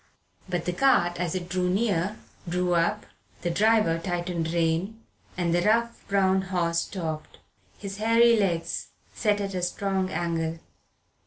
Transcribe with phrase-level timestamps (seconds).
[0.49, 2.17] But the cart as it drew near
[2.49, 3.05] drew up,
[3.43, 4.99] the driver tightened rein,
[5.37, 7.37] and the rough brown horse stopped
[7.77, 10.57] his hairy legs set at a strong angle.